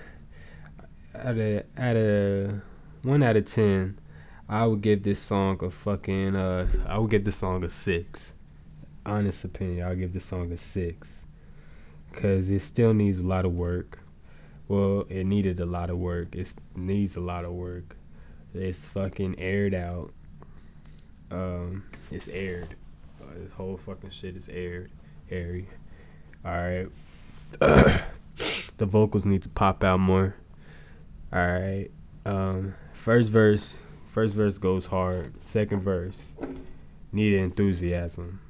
at 1.13 1.37
a 1.37 1.63
at 1.75 1.95
a 1.95 2.61
one 3.03 3.23
out 3.23 3.37
of 3.37 3.45
ten, 3.45 3.99
I 4.49 4.65
would 4.65 4.81
give 4.81 5.03
this 5.03 5.19
song 5.19 5.63
a 5.63 5.69
fucking 5.69 6.35
uh, 6.35 6.67
I 6.87 6.97
would 6.97 7.11
give 7.11 7.25
this 7.25 7.35
song 7.35 7.63
a 7.63 7.69
six. 7.69 8.33
Honest 9.05 9.45
opinion, 9.45 9.87
I'll 9.87 9.95
give 9.95 10.11
this 10.11 10.25
song 10.25 10.51
a 10.51 10.57
six, 10.57 11.23
cause 12.17 12.49
it 12.49 12.61
still 12.61 12.93
needs 12.93 13.19
a 13.19 13.23
lot 13.23 13.45
of 13.45 13.53
work. 13.53 13.99
Well, 14.67 15.05
it 15.07 15.25
needed 15.25 15.59
a 15.61 15.65
lot 15.65 15.89
of 15.89 15.97
work. 15.97 16.35
It 16.35 16.53
needs 16.75 17.15
a 17.15 17.21
lot 17.21 17.45
of 17.45 17.53
work. 17.53 17.95
It's 18.53 18.89
fucking 18.89 19.39
aired 19.39 19.73
out. 19.73 20.11
Um, 21.31 21.85
it's 22.11 22.27
aired. 22.27 22.75
Uh, 23.21 23.33
this 23.35 23.53
whole 23.53 23.77
fucking 23.77 24.09
shit 24.09 24.35
is 24.35 24.49
aired, 24.49 24.91
airy. 25.31 25.69
All 26.43 26.51
right. 26.51 26.87
the 28.77 28.85
vocals 28.85 29.25
need 29.25 29.43
to 29.43 29.49
pop 29.49 29.83
out 29.83 30.01
more. 30.01 30.35
All 31.31 31.39
right. 31.39 31.89
Um, 32.25 32.73
First 33.07 33.29
verse, 33.29 33.77
first 34.05 34.35
verse 34.35 34.57
goes 34.57 34.87
hard. 34.87 35.41
Second 35.41 35.81
verse, 35.81 36.19
needed 37.13 37.39
enthusiasm. 37.39 38.41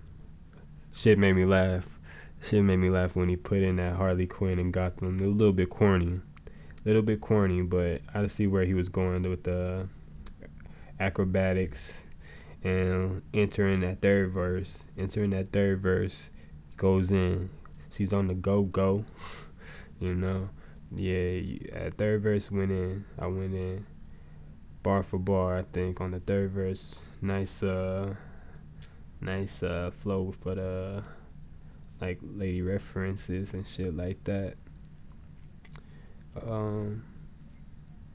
Shit 0.92 1.20
made 1.20 1.34
me 1.34 1.46
laugh. 1.46 1.97
Shit 2.42 2.64
made 2.64 2.78
me 2.78 2.90
laugh 2.90 3.16
when 3.16 3.30
he 3.30 3.36
put 3.36 3.62
in 3.62 3.78
that 3.78 3.96
Harley 3.96 4.28
Quinn 4.28 4.60
and 4.60 4.72
Gotham. 4.72 5.20
A 5.20 5.24
little 5.24 5.54
bit 5.54 5.70
corny, 5.70 6.22
a 6.46 6.88
little 6.88 7.02
bit 7.02 7.20
corny, 7.20 7.62
but 7.62 8.02
I 8.14 8.28
see 8.28 8.48
where 8.48 8.66
he 8.66 8.74
was 8.74 8.90
going 8.90 9.24
with 9.24 9.44
the 9.44 9.88
acrobatics 11.00 11.98
and 12.64 13.22
entering 13.34 13.82
that 13.82 14.02
third 14.02 14.32
verse. 14.32 14.84
Entering 14.98 15.32
that 15.32 15.52
third 15.52 15.82
verse 15.82 16.30
goes 16.78 17.12
in. 17.12 17.50
She's 17.92 18.14
on 18.14 18.28
the 18.28 18.36
go 18.36 18.64
go, 18.64 19.06
you 20.00 20.14
know. 20.14 20.50
Yeah, 20.96 21.90
third 21.98 22.22
verse 22.22 22.50
went 22.50 22.72
in. 22.72 23.06
I 23.20 23.28
went 23.28 23.54
in 23.54 23.86
bar 24.88 25.04
for 25.04 25.20
bar. 25.20 25.58
I 25.58 25.64
think 25.64 26.00
on 26.00 26.12
the 26.12 26.22
third 26.22 26.52
verse, 26.52 27.02
nice 27.22 27.62
uh, 27.62 28.16
nice 29.20 29.62
uh 29.62 29.92
flow 29.94 30.32
for 30.32 30.56
the 30.56 31.04
like 32.02 32.20
lady 32.22 32.62
references 32.62 33.54
and 33.54 33.68
shit 33.68 33.96
like 33.96 34.24
that. 34.26 34.56
Um, 36.46 37.04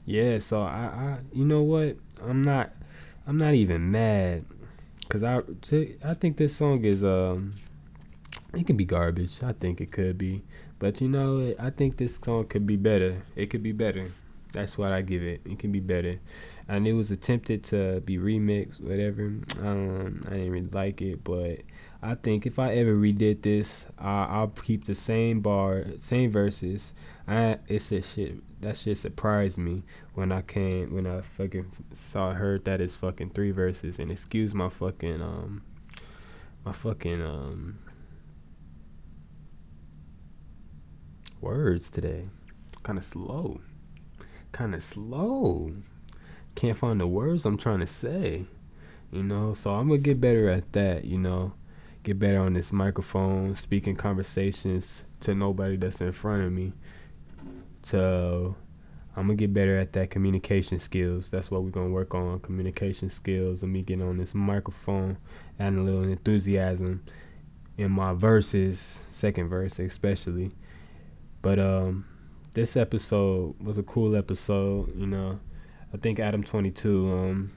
yeah. 0.05 0.39
So 0.39 0.61
I, 0.61 0.85
I, 0.85 1.17
you 1.31 1.45
know 1.45 1.61
what? 1.63 1.97
I'm 2.21 2.41
not, 2.41 2.71
I'm 3.27 3.37
not 3.37 3.53
even 3.53 3.91
mad, 3.91 4.45
cause 5.09 5.23
I, 5.23 5.41
t- 5.61 5.95
I 6.03 6.13
think 6.13 6.37
this 6.37 6.55
song 6.55 6.83
is 6.83 7.03
um, 7.03 7.53
it 8.53 8.67
can 8.67 8.77
be 8.77 8.85
garbage. 8.85 9.43
I 9.43 9.53
think 9.53 9.81
it 9.81 9.91
could 9.91 10.17
be, 10.17 10.43
but 10.79 11.01
you 11.01 11.09
know, 11.09 11.53
I 11.59 11.69
think 11.69 11.97
this 11.97 12.19
song 12.23 12.45
could 12.47 12.67
be 12.67 12.75
better. 12.75 13.21
It 13.35 13.49
could 13.49 13.63
be 13.63 13.71
better. 13.71 14.11
That's 14.51 14.77
what 14.77 14.91
I 14.91 15.01
give 15.01 15.23
it. 15.23 15.41
It 15.45 15.57
can 15.57 15.71
be 15.71 15.79
better. 15.79 16.19
And 16.67 16.87
it 16.87 16.93
was 16.93 17.11
attempted 17.11 17.63
to 17.65 18.01
be 18.01 18.17
remixed, 18.17 18.81
whatever. 18.81 19.23
Um, 19.61 20.25
I 20.27 20.31
didn't 20.35 20.51
really 20.51 20.69
like 20.69 21.01
it, 21.01 21.23
but 21.23 21.59
I 22.01 22.15
think 22.15 22.45
if 22.45 22.59
I 22.59 22.73
ever 22.75 22.95
redid 22.95 23.41
this, 23.41 23.85
I, 23.97 24.25
I'll 24.25 24.47
keep 24.47 24.85
the 24.85 24.95
same 24.95 25.41
bar, 25.41 25.85
same 25.97 26.31
verses. 26.31 26.93
I 27.27 27.59
it's 27.67 27.91
a 27.91 28.01
shit 28.01 28.37
that 28.61 28.77
shit 28.77 28.97
surprised 28.97 29.57
me 29.57 29.83
when 30.13 30.31
I 30.31 30.41
came 30.41 30.93
when 30.93 31.05
I 31.05 31.21
fucking 31.21 31.71
saw 31.93 32.33
heard 32.33 32.65
that 32.65 32.81
it's 32.81 32.95
fucking 32.95 33.29
three 33.31 33.51
verses 33.51 33.99
and 33.99 34.11
excuse 34.11 34.53
my 34.53 34.69
fucking 34.69 35.21
um 35.21 35.63
my 36.65 36.71
fucking 36.71 37.21
um 37.21 37.79
words 41.39 41.89
today. 41.89 42.29
Kind 42.83 42.99
of 42.99 43.05
slow. 43.05 43.61
Kind 44.51 44.75
of 44.75 44.83
slow. 44.83 45.73
Can't 46.55 46.77
find 46.77 46.99
the 46.99 47.07
words 47.07 47.45
I'm 47.45 47.57
trying 47.57 47.79
to 47.79 47.87
say. 47.87 48.45
You 49.11 49.23
know, 49.23 49.53
so 49.53 49.75
I'm 49.75 49.87
gonna 49.89 49.99
get 49.99 50.19
better 50.19 50.49
at 50.49 50.71
that. 50.73 51.05
You 51.05 51.19
know, 51.19 51.53
get 52.03 52.19
better 52.19 52.39
on 52.39 52.53
this 52.53 52.71
microphone, 52.71 53.55
speaking 53.55 53.95
conversations 53.95 55.03
to 55.21 55.35
nobody 55.35 55.77
that's 55.77 56.01
in 56.01 56.11
front 56.11 56.43
of 56.43 56.51
me. 56.51 56.73
So 57.83 58.55
I'm 59.15 59.27
gonna 59.27 59.35
get 59.35 59.53
better 59.53 59.77
at 59.77 59.93
that 59.93 60.09
communication 60.09 60.79
skills. 60.79 61.29
That's 61.29 61.51
what 61.51 61.63
we're 61.63 61.69
gonna 61.69 61.89
work 61.89 62.15
on 62.15 62.39
communication 62.39 63.09
skills 63.09 63.61
and 63.61 63.71
me 63.71 63.83
getting 63.83 64.07
on 64.07 64.17
this 64.17 64.33
microphone, 64.33 65.17
adding 65.59 65.79
a 65.79 65.83
little 65.83 66.03
enthusiasm 66.03 67.03
in 67.77 67.91
my 67.91 68.13
verses, 68.13 68.99
second 69.11 69.49
verse 69.49 69.77
especially. 69.79 70.51
But 71.43 71.59
um, 71.59 72.05
this 72.53 72.75
episode 72.75 73.55
was 73.61 73.77
a 73.77 73.83
cool 73.83 74.15
episode. 74.15 74.95
You 74.97 75.05
know, 75.05 75.39
I 75.93 75.97
think 75.97 76.19
Adam 76.19 76.43
Twenty 76.43 76.71
Two 76.71 77.11
um 77.11 77.51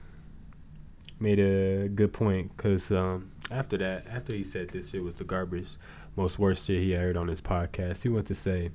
made 1.19 1.39
a 1.39 1.87
good 1.89 2.13
point 2.13 2.55
because 2.55 2.91
um 2.91 3.31
after 3.49 3.77
that, 3.77 4.05
after 4.07 4.33
he 4.33 4.43
said 4.43 4.69
this 4.69 4.91
shit 4.91 5.03
was 5.03 5.15
the 5.15 5.23
garbage, 5.23 5.77
most 6.15 6.37
worst 6.37 6.67
shit 6.67 6.81
he 6.81 6.93
heard 6.93 7.15
on 7.17 7.27
his 7.27 7.41
podcast, 7.41 8.03
he 8.03 8.09
went 8.09 8.27
to 8.27 8.35
say, 8.35 8.71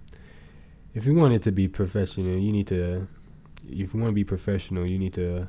if 0.94 1.07
you 1.07 1.14
want 1.14 1.35
it 1.35 1.42
to 1.42 1.53
be 1.53 1.68
professional, 1.68 2.38
you 2.38 2.53
need 2.53 2.66
to, 2.68 3.07
if 3.68 3.92
you 3.92 4.01
want 4.01 4.11
to 4.11 4.14
be 4.14 4.25
professional, 4.25 4.87
you 4.87 4.98
need 4.98 5.12
to 5.14 5.48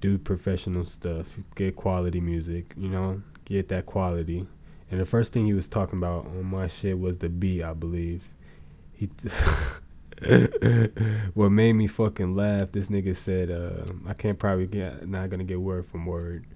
do 0.00 0.18
professional 0.18 0.84
stuff, 0.84 1.38
get 1.54 1.76
quality 1.76 2.20
music, 2.20 2.74
you 2.76 2.88
know, 2.88 3.22
get 3.44 3.68
that 3.68 3.86
quality. 3.86 4.46
And 4.90 5.00
the 5.00 5.04
first 5.04 5.32
thing 5.32 5.46
he 5.46 5.54
was 5.54 5.68
talking 5.68 5.98
about 5.98 6.26
on 6.26 6.44
my 6.44 6.68
shit 6.68 6.98
was 6.98 7.18
the 7.18 7.28
beat, 7.28 7.62
I 7.62 7.72
believe. 7.72 8.24
He. 8.92 9.08
what 11.34 11.50
made 11.50 11.74
me 11.74 11.86
fucking 11.86 12.34
laugh, 12.34 12.72
this 12.72 12.88
nigga 12.88 13.14
said, 13.14 13.50
uh, 13.50 13.92
I 14.06 14.14
can't 14.14 14.38
probably 14.38 14.66
get, 14.66 15.06
not 15.08 15.30
gonna 15.30 15.44
get 15.44 15.60
word 15.60 15.86
from 15.86 16.06
word, 16.06 16.46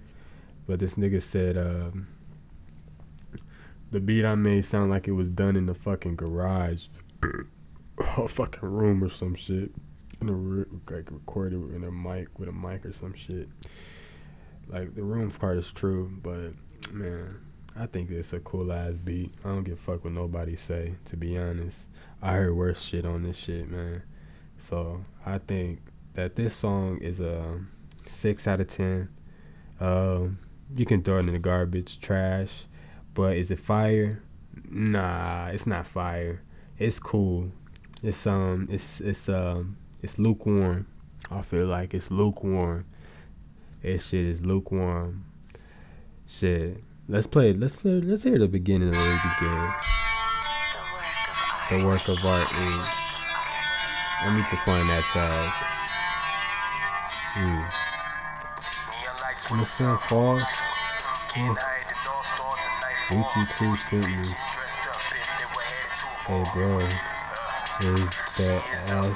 but 0.65 0.79
this 0.79 0.95
nigga 0.95 1.21
said, 1.21 1.57
um, 1.57 2.07
the 3.91 3.99
beat 3.99 4.25
I 4.25 4.35
made 4.35 4.65
sound 4.65 4.89
like 4.89 5.07
it 5.07 5.11
was 5.11 5.29
done 5.29 5.55
in 5.55 5.67
the 5.67 5.75
fucking 5.75 6.15
garage, 6.15 6.87
or 8.17 8.27
fucking 8.27 8.67
room 8.67 9.03
or 9.03 9.09
some 9.09 9.35
shit, 9.35 9.71
in 10.21 10.29
a 10.29 10.33
re- 10.33 10.65
like 10.89 11.11
recorded 11.11 11.75
in 11.75 11.83
a 11.83 11.91
mic 11.91 12.39
with 12.39 12.49
a 12.49 12.53
mic 12.53 12.85
or 12.85 12.93
some 12.93 13.13
shit. 13.13 13.49
Like 14.67 14.95
the 14.95 15.03
room 15.03 15.29
part 15.29 15.57
is 15.57 15.71
true, 15.71 16.11
but 16.23 16.53
man, 16.93 17.37
I 17.75 17.85
think 17.85 18.11
it's 18.11 18.33
a 18.33 18.39
cool 18.39 18.71
ass 18.71 18.93
beat. 18.93 19.33
I 19.43 19.49
don't 19.49 19.63
give 19.63 19.75
a 19.75 19.81
fuck 19.81 20.03
what 20.03 20.13
nobody 20.13 20.55
say. 20.55 20.95
To 21.05 21.17
be 21.17 21.37
honest, 21.37 21.87
I 22.21 22.33
heard 22.33 22.55
worse 22.55 22.81
shit 22.81 23.05
on 23.05 23.23
this 23.23 23.37
shit, 23.37 23.69
man. 23.69 24.03
So 24.59 25.05
I 25.25 25.37
think 25.39 25.79
that 26.13 26.35
this 26.35 26.55
song 26.55 26.99
is 26.99 27.19
a 27.19 27.61
six 28.05 28.47
out 28.47 28.59
of 28.59 28.67
ten. 28.67 29.09
Um, 29.79 30.39
you 30.75 30.85
can 30.85 31.01
throw 31.01 31.17
it 31.17 31.27
in 31.27 31.33
the 31.33 31.39
garbage, 31.39 31.99
trash, 31.99 32.65
but 33.13 33.37
is 33.37 33.51
it 33.51 33.59
fire? 33.59 34.21
Nah, 34.69 35.47
it's 35.47 35.65
not 35.65 35.87
fire. 35.87 36.41
It's 36.77 36.99
cool. 36.99 37.51
It's 38.03 38.27
um, 38.27 38.67
it's 38.69 38.99
it's 38.99 39.29
um, 39.29 39.77
it's 40.01 40.19
lukewarm. 40.19 40.87
I 41.29 41.41
feel 41.41 41.67
like 41.67 41.93
it's 41.93 42.11
lukewarm. 42.11 42.85
This 43.81 44.07
shit 44.09 44.25
is 44.25 44.45
lukewarm. 44.45 45.25
Shit. 46.27 46.83
Let's 47.07 47.27
play. 47.27 47.53
Let's 47.53 47.75
play, 47.77 47.99
let's 47.99 48.23
hear 48.23 48.37
the 48.37 48.47
beginning 48.47 48.89
of 48.89 48.93
the 48.93 49.19
beginning. 49.39 49.73
The 51.69 51.85
work 51.85 52.07
of 52.07 52.23
art. 52.23 52.51
Is. 52.51 52.87
I 54.23 54.35
need 54.35 54.45
to 54.49 54.57
find 54.57 54.87
that 54.89 55.03
tag. 55.11 55.49
Hmm. 57.33 57.63
Lights 59.21 59.49
When 59.49 59.59
the 59.59 59.65
sun 59.65 59.97
falls, 59.97 60.43
Gucci 63.09 63.43
sent 63.89 64.07
me. 64.07 64.23
Hey, 66.27 66.43
bro. 66.53 66.77
Is 67.81 68.09
that 68.37 68.61
sin. 68.77 69.15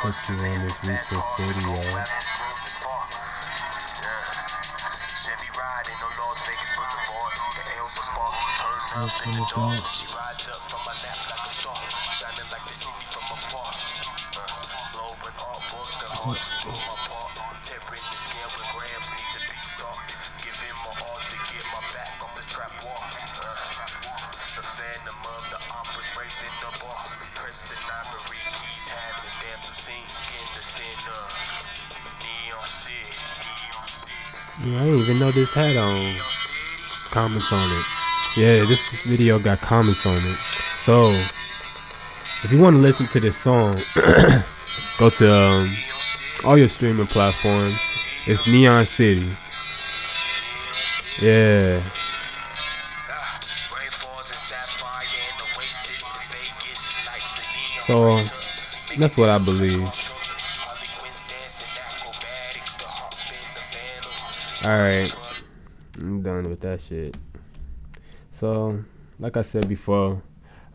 put 0.00 0.14
you 0.28 0.34
on 0.36 0.58
this 0.62 0.78
recent 0.86 1.24
video? 1.36 2.37
Up 8.98 9.06
from 9.06 10.82
like 10.90 10.98
a 10.98 11.14
star. 11.46 11.70
Shining 12.18 12.50
like 12.50 12.66
the 12.66 12.74
city 12.74 13.06
from 13.14 13.30
afar. 13.30 13.70
The 14.34 16.08
heart 16.18 16.42
do 16.58 16.74
my 16.74 16.98
part. 17.06 17.30
Tempering 17.62 18.02
the 18.10 18.18
scale 18.18 18.50
with 18.58 18.66
grams, 18.74 19.06
need 19.14 19.30
to 19.38 19.40
be 19.46 19.54
start. 19.62 20.02
Giving 20.42 20.74
my 20.82 20.90
all 20.98 21.14
to 21.14 21.36
get 21.46 21.62
my 21.70 21.78
back 21.94 22.10
off 22.26 22.34
the 22.34 22.42
trap 22.50 22.74
wall. 22.82 22.98
The 24.58 24.66
phantom 24.66 25.14
of 25.30 25.42
the 25.46 25.62
opera's 25.78 26.10
racing 26.18 26.50
the 26.58 26.74
bar. 26.82 26.98
Pressing 27.38 27.78
ivory 27.78 28.42
keys, 28.50 28.90
having 28.90 29.62
to 29.62 29.74
sink 29.78 30.10
in 30.42 30.46
the 30.58 30.62
of 31.06 31.30
Neon 32.18 32.66
City. 32.66 33.14
Yeah, 34.66 34.82
I 34.82 34.90
didn't 34.90 35.06
even 35.06 35.22
know 35.22 35.30
this 35.30 35.54
had 35.54 35.78
um, 35.78 35.86
on. 35.86 36.18
comments 37.14 37.52
on 37.54 37.62
it. 37.62 38.07
Yeah, 38.38 38.64
this 38.66 39.02
video 39.02 39.40
got 39.40 39.60
comments 39.60 40.06
on 40.06 40.24
it. 40.24 40.38
So, 40.84 41.10
if 42.44 42.52
you 42.52 42.60
want 42.60 42.76
to 42.76 42.80
listen 42.80 43.08
to 43.08 43.18
this 43.18 43.36
song, 43.36 43.74
go 44.98 45.10
to 45.10 45.34
um, 45.36 45.76
all 46.44 46.56
your 46.56 46.68
streaming 46.68 47.08
platforms. 47.08 47.76
It's 48.26 48.46
Neon 48.46 48.86
City. 48.86 49.28
Yeah, 51.20 51.82
so 57.88 58.20
that's 58.98 59.16
what 59.16 59.30
I 59.30 59.38
believe. 59.38 59.82
Harley 59.82 60.86
Quinn's 60.96 61.22
dancing 61.22 61.68
acrobatics. 61.76 62.76
The 62.76 62.84
hop 62.86 63.14
in 63.32 63.40
the 63.50 63.62
phantom. 64.52 64.70
All 64.70 64.78
right, 64.78 65.12
I'm 66.00 66.22
done 66.22 66.48
with 66.48 66.60
that 66.60 66.80
shit. 66.80 67.16
So, 68.38 68.84
like 69.18 69.36
I 69.36 69.42
said 69.42 69.68
before, 69.68 70.22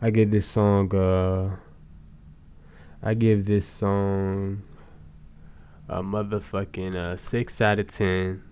I 0.02 0.10
give 0.10 0.30
this 0.30 0.46
song 0.46 0.94
uh 0.94 1.56
I 3.02 3.14
give 3.14 3.46
this 3.46 3.66
song 3.66 4.64
a 5.88 6.02
motherfucking 6.02 6.94
uh, 6.94 7.16
six 7.16 7.62
out 7.62 7.78
of 7.78 7.86
ten. 7.86 8.42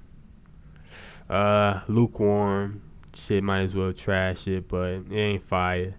Uh, 1.29 1.81
lukewarm. 1.89 2.81
Shit, 3.15 3.45
might 3.45 3.61
as 3.61 3.75
well 3.75 3.93
trash 3.93 4.49
it, 4.49 4.67
but 4.67 4.89
it 4.89 5.13
ain't 5.13 5.45
fire. 5.45 5.95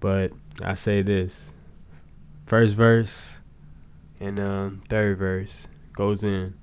But 0.00 0.32
I 0.62 0.72
say 0.72 1.02
this: 1.02 1.52
first 2.46 2.74
verse 2.74 3.40
and 4.18 4.40
um, 4.40 4.82
third 4.88 5.18
verse 5.18 5.68
goes 5.92 6.24
in. 6.24 6.54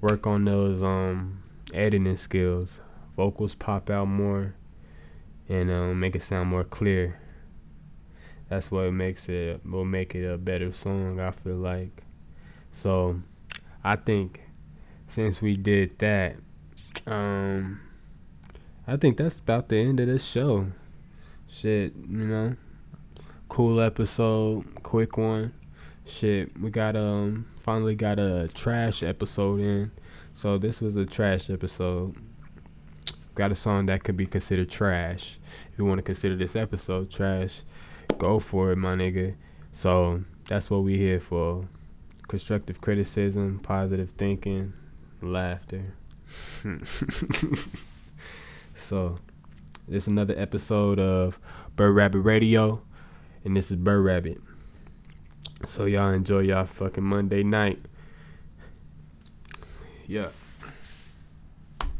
Work 0.00 0.24
on 0.24 0.44
those 0.44 0.80
um 0.84 1.42
editing 1.74 2.16
skills. 2.16 2.78
Vocals 3.16 3.54
pop 3.54 3.88
out 3.90 4.06
more, 4.06 4.54
and 5.48 5.70
um, 5.70 5.98
make 5.98 6.14
it 6.14 6.22
sound 6.22 6.50
more 6.50 6.64
clear. 6.64 7.18
That's 8.48 8.70
what 8.70 8.92
makes 8.92 9.28
it 9.28 9.64
will 9.64 9.84
make 9.84 10.14
it 10.14 10.24
a 10.24 10.38
better 10.38 10.72
song. 10.72 11.18
I 11.18 11.30
feel 11.30 11.56
like. 11.56 12.02
So, 12.70 13.22
I 13.82 13.96
think 13.96 14.42
since 15.06 15.40
we 15.40 15.56
did 15.56 15.98
that, 15.98 16.36
um, 17.06 17.80
I 18.86 18.96
think 18.96 19.16
that's 19.16 19.38
about 19.38 19.68
the 19.68 19.78
end 19.78 19.98
of 20.00 20.06
this 20.06 20.24
show. 20.24 20.66
Shit, 21.48 21.94
you 21.96 22.26
know, 22.26 22.56
cool 23.48 23.80
episode, 23.80 24.64
quick 24.82 25.16
one. 25.16 25.54
Shit, 26.04 26.58
we 26.60 26.70
got 26.70 26.96
um 26.96 27.46
finally 27.56 27.94
got 27.96 28.18
a 28.18 28.48
trash 28.54 29.02
episode 29.02 29.60
in. 29.60 29.90
So 30.34 30.58
this 30.58 30.80
was 30.80 30.94
a 30.96 31.04
trash 31.04 31.50
episode. 31.50 32.14
Got 33.36 33.52
a 33.52 33.54
song 33.54 33.84
that 33.86 34.02
could 34.02 34.16
be 34.16 34.24
considered 34.24 34.70
trash. 34.70 35.38
If 35.70 35.78
you 35.78 35.84
want 35.84 35.98
to 35.98 36.02
consider 36.02 36.36
this 36.36 36.56
episode 36.56 37.10
trash, 37.10 37.60
go 38.16 38.38
for 38.38 38.72
it, 38.72 38.76
my 38.76 38.94
nigga. 38.94 39.34
So 39.72 40.24
that's 40.48 40.70
what 40.70 40.82
we 40.84 40.96
here 40.96 41.20
for. 41.20 41.68
Constructive 42.28 42.80
criticism, 42.80 43.60
positive 43.62 44.12
thinking, 44.12 44.72
laughter. 45.20 45.92
so 48.74 49.16
this 49.86 50.04
is 50.04 50.08
another 50.08 50.34
episode 50.38 50.98
of 50.98 51.38
Brer 51.76 51.92
Rabbit 51.92 52.20
Radio, 52.20 52.80
and 53.44 53.54
this 53.54 53.70
is 53.70 53.76
Brer 53.76 54.00
Rabbit. 54.00 54.40
So 55.66 55.84
y'all 55.84 56.10
enjoy 56.10 56.40
y'all 56.40 56.64
fucking 56.64 57.04
Monday 57.04 57.42
night. 57.42 57.84
Yeah. 60.06 60.28